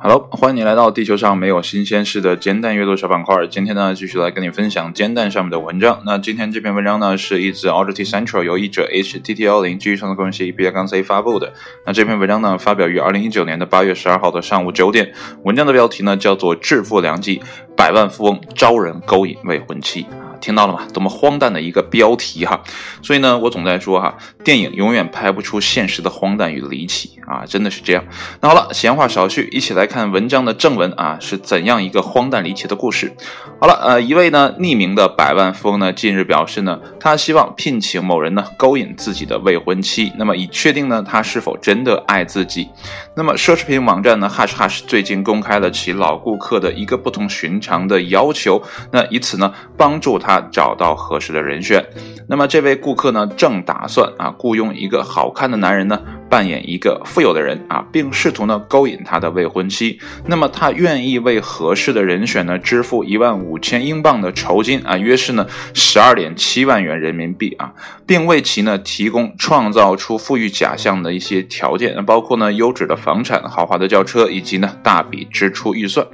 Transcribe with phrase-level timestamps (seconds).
[0.00, 3.46] Hello，欢迎你来到地球上没有新鲜事的煎蛋阅读小板块。
[3.46, 6.02] 今天呢，继续来跟你分享煎蛋上面的文章。
[6.04, 11.54] 那今天这篇文章呢，是一自 Audit Central 由译者 H T T 幺零基于创作个人协议 B 杠 C 发布的。
[11.86, 15.14] 那这篇文章呢，发表于二零一九年的八月十二号的上午九点。
[15.44, 17.40] 文章的标题呢，叫做《致富良机：
[17.74, 20.02] 百万富翁招人勾引未婚妻》。
[20.40, 20.80] 听到了吗？
[20.92, 22.60] 多么荒诞的一个标题哈！
[23.02, 28.04] 所以呢，我总在说哈，电影永远拍不出现实的荒诞与离奇啊，真的是这样。
[28.40, 33.12] 那好了，闲话少叙，一起来看文章的正文啊，是怎样一个荒诞离奇的故事？
[33.60, 42.68] 好了，呃，一位呢匿名的百万富翁呢，近日表示呢，他希望聘请某人呢勾引自己的未婚妻，那么以确定呢他是否真的爱自己。
[43.16, 48.62] 那么奢侈品网站呢，Hush Hush 最近公开了其老顾客的一个不同寻常的要求，
[48.92, 50.27] 那以此呢帮助他。
[50.28, 51.82] 他找到合适的人选，
[52.28, 55.98] 那么这位顾客呢，正打算啊雇佣一个好看的男人呢。
[56.28, 59.98] 扮演一个富有的人啊，并试图呢勾引他的未婚妻。
[60.26, 67.72] 那么他愿意为合适的人选呢支付一万五千英镑的酬金啊，约是呢十二点七万元人民币啊，
[68.06, 76.06] 并为其呢提供创造出富裕假象的一些条件，那包括呢优质的房产、豪华的轿车以及呢大笔支出预算。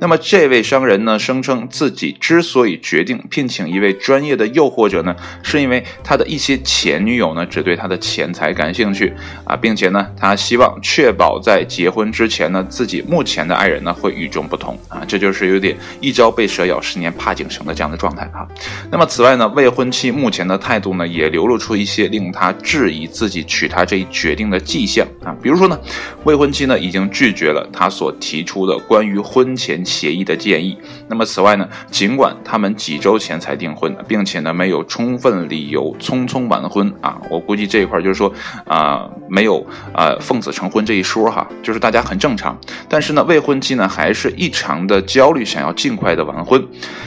[0.00, 9.12] 那么这位商人呢声称自己之所以决定聘请一位专业的诱惑者呢，是因为他的一些前女友呢只对他的钱财感兴趣
[9.44, 9.57] 啊。
[9.60, 18.46] 并且呢，他希望确保在结婚之前呢，自己目前的爱人呢会与众不同啊，这就是有点一朝被蛇咬，十年怕井绳的这样的状态哈。
[18.90, 25.34] 那么此外呢，未婚妻目前的态度呢，也流露出一些令他质疑自己娶她这一决定的迹象啊。
[25.42, 25.78] 比如说呢，
[26.24, 30.78] 未婚妻呢已经拒绝了他所提出的关于婚前协议的建议。
[31.08, 38.32] 那么此外呢，尽管他们几周前才订婚，并且呢没有充分理由匆匆完婚啊，我估计这一块就是说
[38.66, 39.66] 啊没有。
[39.92, 42.56] 啊，奉子成婚这一说哈，就是大家很正常。
[42.88, 46.64] 但是呢，未婚妻呢还是异常的焦虑，想要尽快的完婚。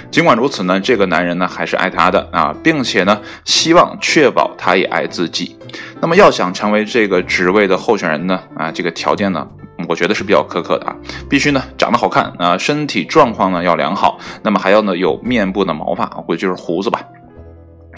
[0.09, 5.55] 尽管如此呢，这个男人呢还是爱她的啊，并且呢希望确保她也爱自己。
[6.01, 9.47] 那么要想成为这个职位的候选人呢啊，这个条件呢，
[9.87, 10.95] 我觉得是比较苛刻的啊，
[11.29, 17.01] 必须呢长得好看啊，身体状况呢要良好，那么还要呢有面部的毛发，估计就是胡子吧。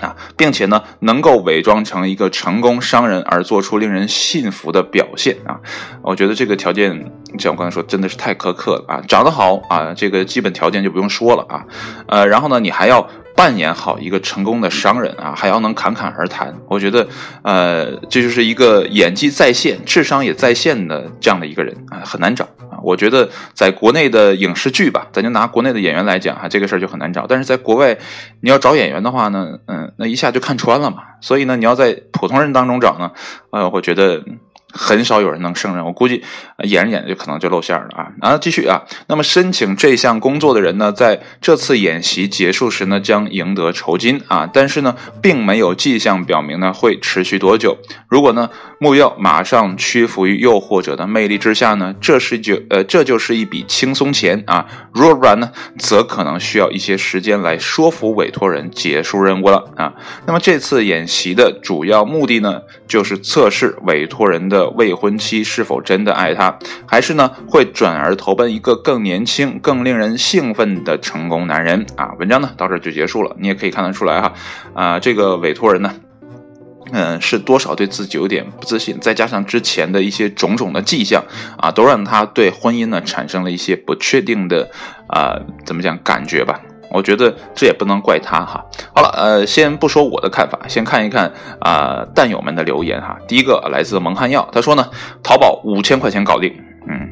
[0.03, 5.59] 啊，并且呢，能够伪装成一个成功商人而做出令人信服的表现啊，
[6.03, 9.01] 我觉得这个条件，像我刚才说，真的是太苛刻了啊！
[9.07, 11.65] 长得好啊，这个基本条件就不用说了啊，
[12.07, 13.09] 呃，然后呢，你还要。
[13.35, 17.07] 扮演好一个成功的商人啊，还要能侃侃而谈，我觉得，
[17.41, 22.47] 呃，这就是一个演技在线、智商也在线的这样的一个人啊，很难找。
[22.83, 27.25] 我觉得在国内的影视剧吧，咱就拿国内的演员来讲哈，这个事儿就很难找。
[27.27, 27.97] 但是在国外，
[28.41, 30.97] 你要找演员的话呢，嗯，那一下就看穿了嘛。
[31.21, 33.11] 所以呢，你要在普通人当中找呢，
[33.51, 34.23] 呃，我觉得。
[34.75, 36.23] 很少有人能胜任，我估计
[36.63, 38.11] 演着演着就可能就露馅了啊！
[38.21, 38.81] 啊，继续啊。
[39.07, 44.49] 那么申请这项工作的人呢，在这次演习结束时呢，将赢得酬金啊。
[44.51, 47.77] 但是呢，并没有迹象表明呢会持续多久。
[48.07, 54.65] 如果呢目标马上屈服于诱惑者的魅力之下呢，这是就呃这就是一笔轻松钱啊。
[54.91, 59.93] 若不然呢，则可能需要一些时间来说服委托人结束任务了啊。
[60.25, 64.62] 那么这次演习的主要目的呢，就是测试委托人的。
[64.71, 72.13] 未婚妻是否真的爱他，还是呢会转而投奔一个更年轻、更令人兴奋的成功男人啊？
[72.19, 73.35] 文章呢到这就结束了。
[73.39, 74.33] 你也可以看得出来哈，
[74.73, 75.93] 啊，这个委托人呢，
[76.91, 81.23] 嗯，是多少对自己有点不自信，再加上之前的一些种种的迹象
[81.57, 84.69] 啊，都让他对婚姻呢产生了一些不确定的
[85.07, 86.59] 啊，怎么讲感觉吧？
[86.89, 88.63] 我觉得这也不能怪他哈。
[88.93, 93.17] 好了，呃，先不说我的看法，先看一看啊，蛋友们的留言哈。
[93.27, 94.87] 第一个来自蒙汗药，他说呢，
[95.23, 96.53] 淘宝五千块钱搞定，
[96.87, 97.09] 嗯，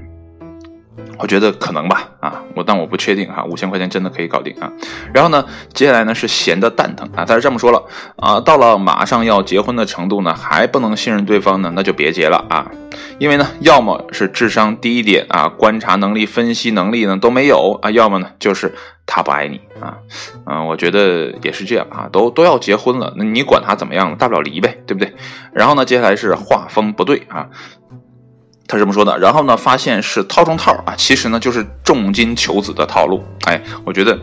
[1.17, 4.71] 我觉得可能吧，啊，我但我不确定哈，五千块钱真的可以搞定啊。
[5.13, 5.43] 然后呢，
[5.73, 7.83] 接下来呢是闲的蛋疼啊，他是这么说了
[8.17, 12.69] 啊，到了马上要结婚的程度呢，还不能信任对方呢，那就别结了啊。
[13.19, 18.73] 因为呢，要么是智商低一点啊，观察能力、分析能力呢都没有啊，要么呢就是
[19.05, 19.97] 他不爱你啊，
[20.45, 25.13] 嗯，我觉得也是这样啊，都都要结婚了，那你管他怎么样大不了离呗，对不对？
[25.53, 27.47] 然后呢，接下来是画风不对啊，
[28.67, 34.17] 他这么说的，然后呢，发现是套中套啊，其实呢就是重金求子的套路，哎，我觉得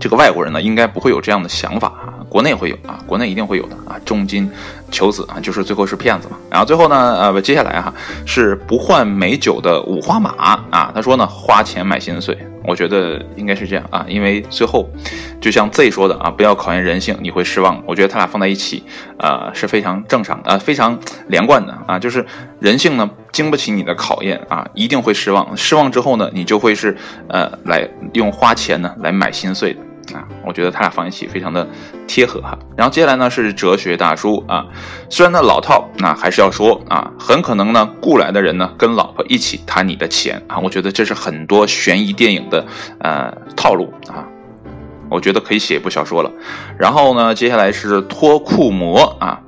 [0.00, 2.21] 这个外国人呢应该不会有这样的想法啊。
[2.32, 4.50] 国内会有啊，国内一定会有的啊，重金
[4.90, 6.38] 求子啊，就是最后是骗子嘛。
[6.50, 7.92] 然后最后呢，呃，接下来哈
[8.24, 10.30] 是不换美酒的五花马
[10.70, 12.34] 啊，他说呢，花钱买心碎。
[12.64, 14.88] 我觉得应该是这样啊，因为最后
[15.42, 17.82] 就像 Z 说的啊，不要考验人性，你会失望。
[17.84, 18.82] 我觉得他俩放在一起，
[19.18, 21.98] 呃，是非常正常的，非常连贯的啊。
[21.98, 22.24] 就是
[22.60, 25.54] 人性呢，经不起你的考验啊，一定会失望。
[25.54, 26.96] 失望之后呢，你就会是
[27.28, 29.80] 呃，来用花钱呢来买心碎的。
[30.14, 31.66] 啊，我觉得他俩放一起非常的
[32.06, 32.58] 贴合哈。
[32.76, 34.66] 然后接下来呢是哲学大叔啊，
[35.08, 40.58] 虽然呢老套，那还是要说啊，很可能呢雇来的人呢跟老婆一起贪你的钱啊。
[40.58, 42.66] 我觉得这是很多悬疑电影的
[42.98, 44.26] 呃套路啊，
[45.08, 46.30] 我觉得可以写一部小说了。
[46.78, 49.40] 然后呢，接下来是脱裤魔啊。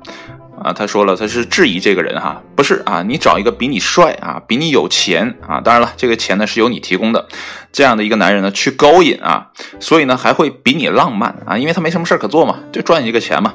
[0.63, 7.27] 啊，他说了，他是质疑这个人哈，不是啊，你找一个比你帅啊，比你有钱啊，当然了，这个钱呢是由你提供的，
[7.71, 13.53] 这样的一个男人呢去勾引啊，所以呢还会比你浪漫啊，因为他没什么事可做嘛，就赚你一个钱嘛，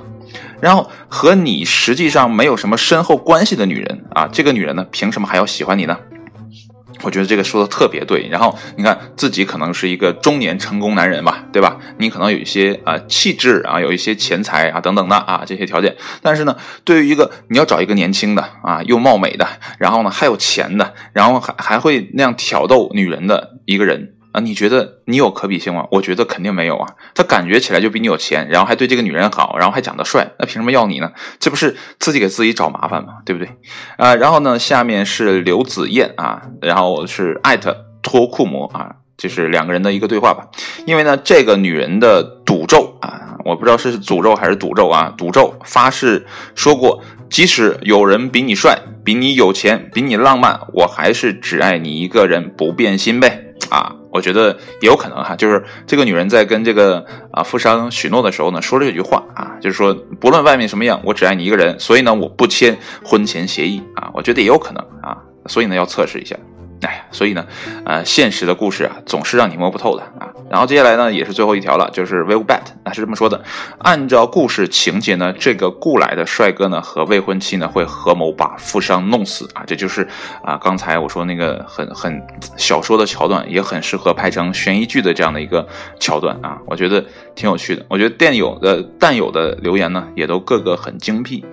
[0.60, 5.96] 然后和你实际上没有什么深厚关系的女人啊，这个女人呢凭什么还要喜欢你呢？
[7.02, 11.78] 我觉得这个说的特别对，然后你看自己可能是一个中年成功男人吧，对吧？
[11.98, 19.46] 你可能有一些啊气质啊，有一些钱财啊等等的啊这些条件，但是呢，对于一个你要找一个年轻的啊又貌美的，
[19.78, 24.14] 然后呢还有钱的，然后还还会那样挑逗女人的一个人。
[24.32, 25.86] 啊，你觉得你有可比性吗？
[25.90, 26.94] 我觉得肯定没有啊。
[27.14, 31.10] 他感觉起来就比你有钱，然后还对这个女人好，然后还长得帅，那凭什么要你呢？
[31.38, 33.14] 这不是自己给自己找麻烦吗？
[33.24, 33.56] 对不对？
[33.96, 40.46] 啊，然后呢，下面是刘子燕啊，然后是艾特脱裤魔啊，就是两个人的一个对话吧。
[40.86, 46.24] 因为呢，这个女人的赌咒啊，我不知道是诅咒还是赌咒啊，赌咒发誓
[46.54, 53.46] 说过，即使有人比你帅，比你有钱，比你浪漫，我还是只爱你一个人，不变心呗。
[53.68, 65.16] 啊，我觉得也有可能哈，就是这个女人在跟这个啊富商许诺的时候呢，说了这句话啊，就是说不论外面什么样，我只爱你一个人，所以呢，我不签婚前协议啊，我觉得也有可能啊，
[65.46, 66.36] 所以呢，要测试一下。
[66.82, 67.44] 哎，所以呢，
[67.84, 70.28] 呃，现实的故事啊，总是让你摸不透的啊。
[70.50, 73.42] 然后接下来呢，也是最后一条了，就是 Will Bet 啊是这么说的：
[73.78, 79.62] 按照故事情节呢，这个雇来的帅哥呢和未婚妻呢会合谋把富商弄死啊。
[79.66, 80.08] 这就是
[80.42, 82.20] 啊，刚才我说那个很很
[82.56, 85.66] 小说的桥段，也很适合拍成悬疑剧的这样的一个
[86.00, 86.58] 桥段啊。
[86.66, 87.04] 我觉得
[87.34, 87.84] 挺有趣的。
[87.88, 91.44] 我觉得电友的弹友的留言呢，也都各个很精辟。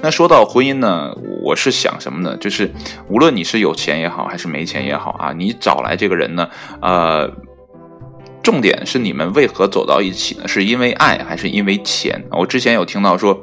[0.00, 2.36] 那说到婚姻呢，我我是想什么呢？
[2.38, 2.68] 就是
[3.08, 4.84] 无论你是有钱也好，还是没钱。
[4.84, 6.48] 也好啊，你找来这个人呢，
[6.82, 7.30] 呃，
[8.42, 10.48] 重点是你们为何走到一起呢？
[10.48, 12.20] 是因为爱还是因为钱？
[12.32, 13.40] 我之前有听到说，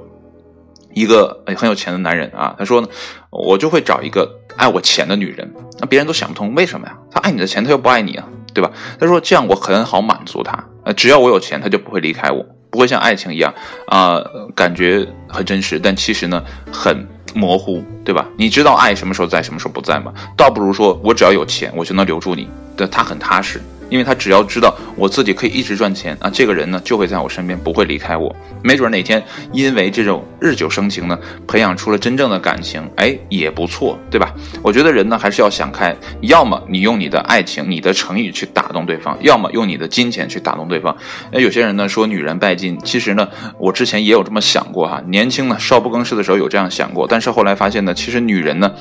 [0.93, 2.87] 一个很有钱的男人啊，他说呢，
[3.29, 5.49] 我就会找一个爱我钱的女人。
[5.79, 6.97] 那别人都想不通为什么呀？
[7.09, 8.69] 他爱你的钱，他又不爱你啊，对吧？
[8.99, 13.53] 他说这样我很好满足他，呃，只要我有钱，他就不会离开我，不会像爱情一样
[13.87, 14.21] 啊，
[14.55, 17.07] 感觉很真实，但其实呢，很。
[17.33, 18.27] 模糊，对吧？
[18.37, 20.13] 你知道爱什么时候在，什么时候不在吗？
[20.37, 22.47] 倒不如说我只要有钱，我就能留住你。
[22.75, 23.61] 对，他很踏实。
[23.93, 28.35] 因为他只要知道我自己可以一直赚钱啊，这个人呢就会在我身边，不会离开我。
[28.63, 31.15] 没准哪天因为这种日久生情呢，
[31.47, 34.33] 培养出了真正的感情，哎，也不错，对吧？
[34.63, 40.97] 我觉得人呢还是要想开，要么你用你的爱情、你的诚意去打动对方，要么用你的金钱去打动对方。
[41.31, 43.29] 那有些人呢说女人拜金，其实呢
[43.59, 48.71] 我之前也有这么想过哈，年轻呢少不更事的时候有这样想过，但是后来发现呢，其实女人呢，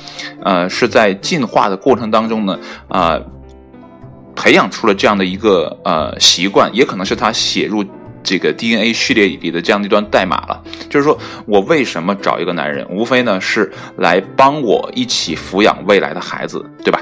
[0.43, 2.57] 呃是在进化的过程当中呢，
[2.87, 3.21] 啊。
[4.35, 7.83] 培养出了这样的一个呃习惯，也可能是他写入
[8.23, 10.61] 这个 DNA 序列里的这样的一段代码了。
[10.89, 16.99] 就是说我为什么找一个男人，无非呢是来帮我一起抚养未来的孩子，对吧？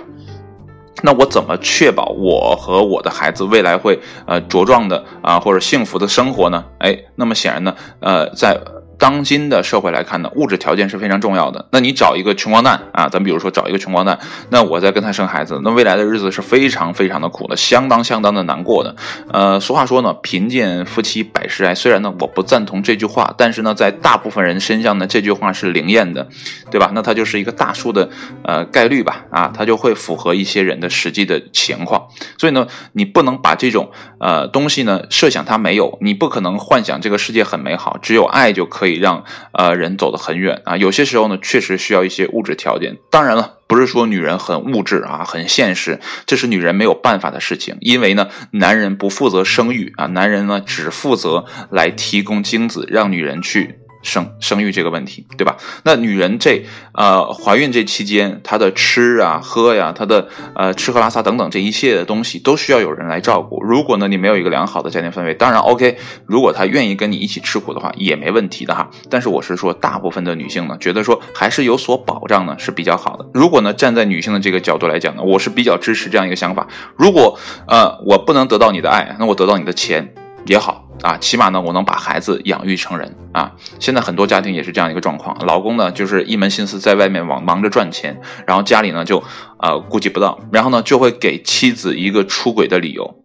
[1.03, 6.63] 那我怎么确保我和我的孩子未来会呃茁壮的啊或者幸福的生活呢？
[6.79, 8.59] 哎，那么显然呢，呃，在。
[9.01, 11.65] 当今的社会来看呢，物质条件是非常重要的。
[11.72, 14.20] 那你找一个穷光蛋啊，咱比如说找一个穷光蛋，
[14.51, 18.96] 那我再跟他生孩子，那未来的日子是非常非常的苦的，相当相当的难过的。
[19.34, 21.74] 呃，俗话说呢，贫贱夫妻百事哀。
[21.74, 26.27] 虽然呢，我不赞同这句话，但是呢，在大部分人身上呢，这句话是灵验的，
[26.70, 26.91] 对吧？
[26.93, 28.08] 那它就是一个大数的
[28.43, 32.05] 呃概率吧，啊，它就会符合一些人的实际的情况。
[32.38, 33.89] 所以呢，你不能把这种
[34.20, 38.90] 呃东西呢设想它没有，你不可能幻想这个世界很美好，只有爱就可以。
[39.00, 42.98] 让呃人走得很远啊，有些时候呢，确实需要一些物质条件。
[43.10, 47.77] 当然了，不是说女人很物质啊，很现实，这是女人没有办法的事情。
[47.81, 55.58] 因为呢，男人不负责生育啊，男人呢只负责来提供精子，让女人去生生育这个问题，对吧？
[55.84, 63.63] 那女人这呃怀孕这期间，她的吃啊、喝呀，她的呃吃喝拉撒等等这一切的东西，都需要有人来照顾。
[63.63, 68.89] 如果呢你没有一个良好的家庭氛围，当然 OK，如果她愿意跟你一起吃苦的话，也没问题的哈。
[69.10, 73.25] 但是我是说，大部分的女性呢，觉得说还是有所保障呢是比较好的。
[73.34, 76.67] 如果呢站在女性的这个角度来讲呢，我是比较支持这样一个想法。
[76.98, 80.13] 如果呃我不能得到你的爱，那我得到你的钱
[80.45, 80.88] 也好。
[81.01, 83.53] 啊，起码呢，我能把孩子养育成人啊。
[83.79, 89.24] 现在很多家庭也是这样一个状况，老公呢就是一门心思在外面忙忙着赚钱，然后家里呢就
[89.57, 93.20] 呃顾及不到，然后呢就会给妻子一个出轨的理由。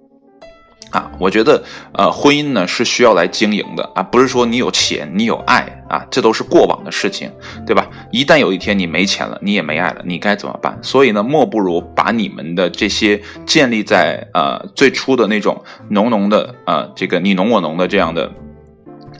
[0.90, 1.62] 啊，我觉得，
[1.92, 7.30] 呃，婚姻呢是需要来经营的啊，不是说你有钱，你有爱啊，这都是过往的事情，
[7.66, 7.88] 对吧？
[8.12, 10.78] 一旦有一天你没钱了，你也没爱了，你该怎么办？
[10.82, 18.30] 所以呢，莫不如把你们的这些建立在呃最初的那种浓浓的呃这个你侬我侬的这样的。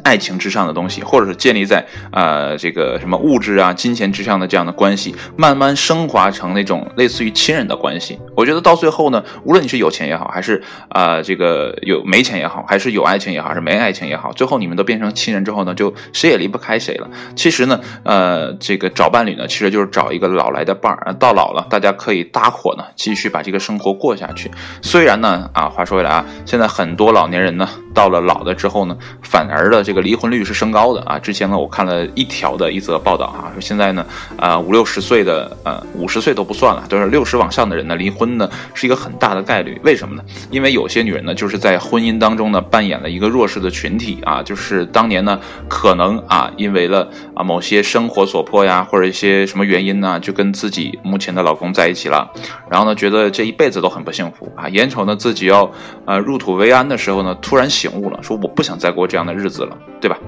[0.06, 8.20] 爱情之上的东西，或者是建立在呃这个什么物质啊、金钱之上的这样的关系，慢慢升华成那种类似于亲人的关系。
[8.36, 17.10] 我觉得到最后呢，无论你是有钱也好，还是啊这个有没钱也好，还是有爱情也好，还是没爱情也好，最后你们都变成亲人之后呢，就谁也离不开谁了。
[17.34, 24.50] 其实呢，呃，这个找伴侣呢，其实就是找一个老来的伴儿，到老了大家可以搭伙呢，继续把这个生活过下去。
[24.82, 29.96] 虽然呢，啊，话说回来啊，现在很多老年人呢，到了老了之后呢，反而的这个。
[30.06, 31.18] 离婚率是升高的啊！
[31.18, 34.06] 之前呢，我看了一条的一则报道哈，说现在呢，
[34.38, 39.80] 呃，五六十岁的，呃，五十岁都不算了，都是六十往上的人呢，离婚呢是一个很大的概率。
[39.82, 40.22] 为什么呢？
[40.48, 52.30] 因为有些女人呢，就是在婚姻当中呢，扮演了一个弱势的群体啊，就是当年呢，可能啊，因为了啊某些生活所迫呀，或者一些什么原因呢，就跟自己目前的老公在一起了，
[52.70, 55.68] 然后呢，觉得这一辈子都很不幸福啊，眼瞅呢自己要
[56.04, 59.78] 呃入土为安的时候呢，突然醒醒悟了，说我不想再过这样的日子了。
[60.00, 60.18] 对吧？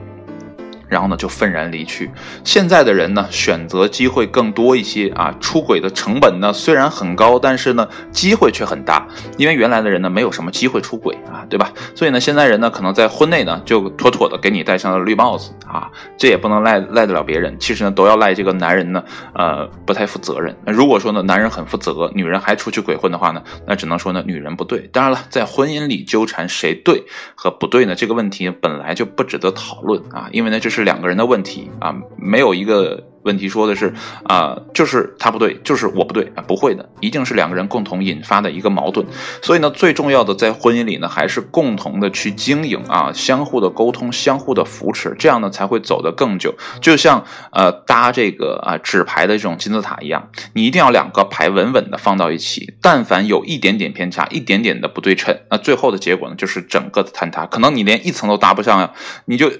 [0.88, 2.10] 然后呢，就愤然离去。
[2.44, 5.34] 现在的人呢，选择机会更多一些啊。
[5.40, 9.06] 出轨的成本呢，虽然很高，但是呢，机会却很大。
[9.36, 11.72] 因为原来的人呢，没有什么机会出轨啊，对吧？
[11.94, 15.90] 所以呢，现在人呢，可能在婚内呢，就妥妥的给你戴上了绿帽子啊。
[16.16, 19.04] 这也不能赖赖得了别人，其实呢，都要赖这个男人呢，
[19.34, 20.56] 呃，不太负责任。
[20.64, 24.88] 那如果说呢，男人很负责，女人还出去鬼混的话呢，那只能说呢，女人不对。
[24.92, 27.04] 当然了，在婚姻里纠缠谁对
[27.34, 30.77] 和不对呢，这个问题本来就不值得讨论啊，因为呢，这是。
[30.78, 33.92] 是两个人的问题啊，没有一个问题说的是
[34.22, 39.04] 啊，就是他不对，就是我不对啊，不会的，一定是两个人共同引发的一个矛盾。
[39.42, 46.54] 所以呢，最重要的在婚姻里呢，还是共同的去经营啊，相互的沟通，相互的扶持，这样呢才会走得更久。
[46.80, 58.92] 就像呃搭这个啊纸牌的这种金字塔一样，你一定要两个牌稳稳的放到一起，但凡有一点点偏差，一点点的不对称，那最后的结果呢，就是整个的坍塌，可能你连一层都搭不上呀，
[59.26, 59.50] 你就。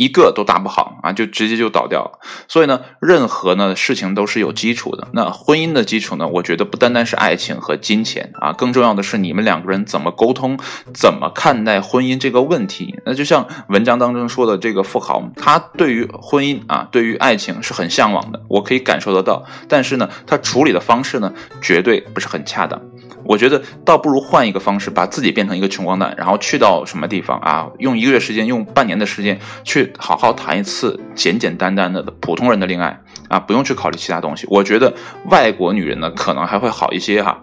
[0.00, 2.18] 一个都搭不好啊，就直接就倒掉了。
[2.48, 5.08] 所以呢，任何呢事情都是有基础的。
[5.12, 10.58] 那婚姻的基础呢，我觉得不单单是爱情和金钱啊，更重要的是你们两个人怎么沟通，
[10.94, 12.98] 怎么看待婚姻这个问题。
[13.04, 19.44] 那就像文章当中说的，这个富豪他对于婚姻啊，对于爱情是很向往的，我可以感受得到。
[19.68, 21.30] 但是呢，他处理的方式呢，
[21.60, 22.80] 绝对不是很恰当。
[23.22, 27.68] 我觉得倒不如换一个方式，把自己变成一个穷光蛋，然后去到什么地方啊？
[27.78, 34.46] 用一个月时间，用半年的时间去好好谈一次简简单单的普通人的恋爱啊，不用去考虑其他东西。
[34.50, 34.92] 我觉得
[35.30, 37.40] 外国女人呢，可能还会好一些哈。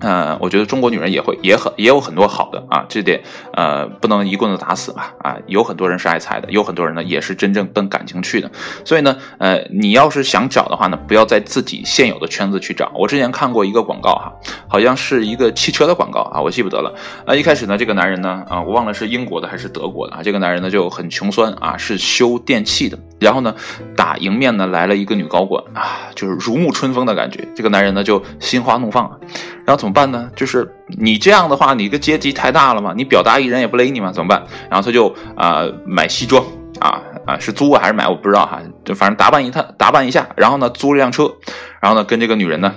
[0.00, 3.22] 嗯，我觉得中国女人也会也很也有很多好的啊，这点
[3.54, 8.50] 呃不能一棍子打死吧啊，有很多人是爱财的，有很多人呢也是真正奔感情去的，
[8.84, 12.90] 所以呢，呃，你要是想找的话呢，不要在自己现有的圈子去找。
[12.94, 14.32] 我之前看过一个广告哈，
[14.68, 16.94] 好像是一个汽车的广啊，我记不得了。
[17.26, 22.98] 啊，一开始呢，这个男人呢，啊，我忘了是英国的还是德国的啊，这个男人呢就很穷酸啊，是修电器的。
[23.20, 23.54] 然后呢，
[23.96, 27.46] 打迎面呢来了一个女高管啊，就是如沐春风的感觉。
[27.54, 29.16] 这个男人呢就心花怒放啊，
[29.64, 30.30] 然后怎么办呢？
[30.36, 34.42] 就是你这样的话，你个阶级太大了嘛，你表达一人也不勒你嘛，怎么办？
[34.70, 36.44] 然后他就啊买西装
[36.80, 41.32] 啊啊是租啊还是买我不知道哈，就反正打扮一趟打扮一下，然后呢租了辆车，
[41.80, 42.74] 然后呢跟这个女人呢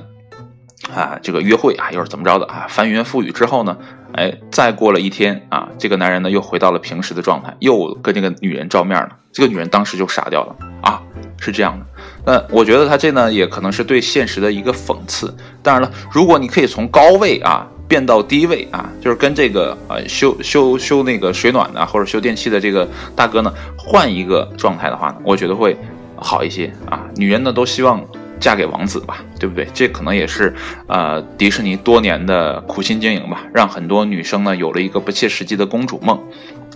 [0.97, 3.77] 啊这个约会啊又是怎么着的啊翻云覆雨之后呢？
[4.13, 9.09] 哎，再过了一天啊，这个男人呢又回到了平时的状态，又跟这个女人照面了。
[9.31, 10.99] 这个女人当时就傻掉了啊，
[11.39, 11.85] 是这样的。
[12.25, 15.31] 那我觉得他这呢也可能是对现实的一个讽刺。
[15.61, 25.77] 当然了，如果你可以从高位啊变到低位啊，就是跟这个呃修修修那个水暖的或者修电器的这个大哥呢换一个状态的话呢，我觉得会
[26.15, 27.05] 好一些啊。
[27.17, 28.03] 女人呢都希望。
[28.39, 29.67] 嫁给王子吧，对不对？
[29.73, 30.53] 这可能也是，
[30.87, 36.21] 呃，迪士尼多年的苦心经营吧，让很多女生呢有了一个不切实际的公主梦。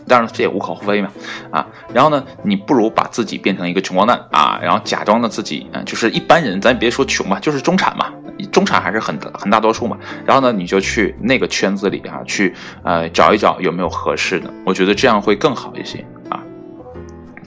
[0.07, 1.09] 当然，这也无可厚非嘛，
[1.51, 8.07] 啊，然后呢，你不如把自己变成一个穷光蛋啊，然后假装的自己啊，就是一般人，咱别说穷嘛，就是中产嘛，
[8.51, 9.97] 中产还是很很大多数嘛。
[10.25, 12.53] 然后呢，你就去那个圈子里啊，去
[12.83, 16.40] 呃找一找有没有合适的，我觉得这样会更好一些啊。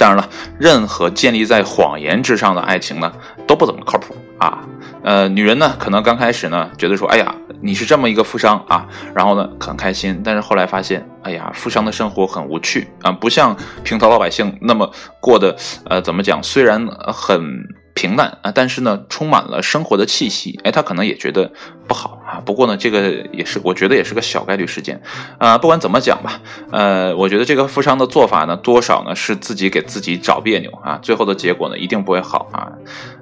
[0.04, 3.11] 当然了，任何建立在谎言之上的爱情呢，
[3.46, 4.58] 都不怎么靠谱啊。
[5.02, 10.20] 呃，女人呢，可能刚开始呢，觉得说，哎呀，你是这么一个富商啊，然后呢，很开心。
[10.23, 14.90] 但是后来发现，哎呀，富商的生活很无趣啊，不像平头老百姓那么
[15.23, 15.56] 过的，
[15.88, 16.42] 呃，怎么讲？
[16.42, 17.66] 虽然很。
[17.94, 20.60] 平淡啊，但是呢，充满了生活的气息。
[20.64, 21.52] 哎，他可能也觉得
[21.86, 22.42] 不好啊。
[22.44, 25.00] 不过呢，这个也是，我觉得也是个小概率事件
[25.38, 25.56] 啊。
[25.56, 26.40] 不管怎么讲吧，
[26.72, 30.98] 呃，我觉得这个富商的做法呢，多少呢是自己给自己找别扭啊。
[31.00, 32.72] 最后的结果呢，一定不会好啊。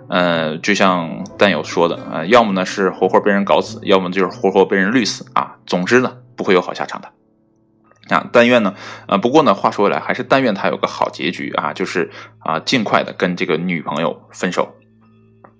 [0.08, 5.56] 呃，就像蛋友说的啊，要么呢是活活被人搞死，要么就是活活被人绿死啊。
[5.66, 7.08] 总之呢，不会有好下场的。
[8.08, 8.74] 啊，但愿呢，
[9.06, 14.74] 呃，不过呢，话说回来，还是但愿他有个好结局啊，就是啊，尽快的跟这个女朋友分手。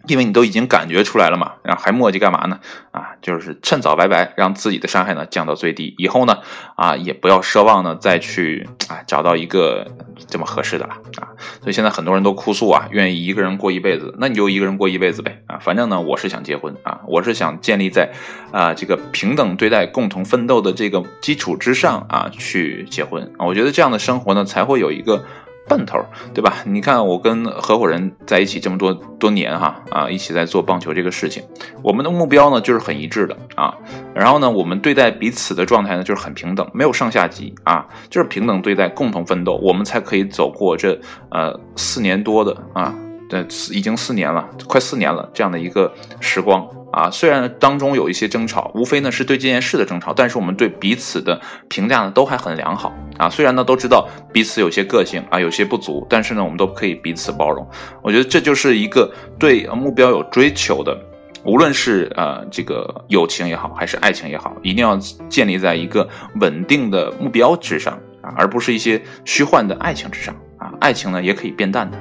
[0.07, 2.59] 因为你都已经感觉出来了嘛，然后还磨叽干嘛呢？
[2.91, 5.95] 啊，就是趁早拜拜，让自己的伤害呢降到最低。
[5.97, 6.39] 以后呢，
[6.77, 9.87] 啊，也不要奢望呢再去啊找到一个
[10.29, 11.29] 这么合适的了啊。
[11.61, 15.59] 所以现在很多人都哭诉啊，愿意一个人过一辈子，那你就一个人过一辈子呗啊。
[15.59, 18.13] 反正呢，我是想结婚啊，我是想建立在
[18.51, 23.47] 啊这个平等对待、共同奋斗的这个基础之上啊去结婚啊。
[23.47, 25.25] 我觉得这样的生活呢才会有一个。
[25.69, 25.99] 奔头，
[26.35, 26.57] 对吧？
[26.65, 31.43] 你看，我跟合伙人在一起这么多多年，哈啊，一起在做棒球这个事情，
[31.83, 33.75] 我们的目标呢就是很一致的啊。
[34.15, 40.99] 然后呢，我们对待彼此的状态呢就是很平等，没有上下级啊，就是平等对待，共同奋斗，我们才可以走过这
[41.31, 42.95] 呃四年多的啊，
[43.29, 43.41] 对，
[43.71, 46.69] 已经四年了，快四年了这样的一个时光。
[46.93, 53.29] 啊，虽然当中有一些争吵，无非呢是对这件事的争吵，但是我们对彼此的评价呢都还很良好啊。
[53.29, 57.67] 虽然呢都知道彼此有些个性啊，有些不足，但是呢我们都可以彼此包容。
[58.03, 60.97] 我觉得这就是一个对目标有追求的，
[61.45, 64.97] 无论是呃这个友情也好，还是爱情也好，一定要
[65.29, 66.07] 建立在一个
[66.41, 70.71] 稳定的目标之上啊，而不是一些虚幻的爱情之上啊。
[70.79, 71.99] 爱情呢也可以变淡的。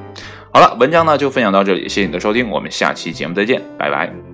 [0.53, 4.30] 好了，文章呢就分享到这里，谢谢你的收听，我们下期节目再见，拜拜。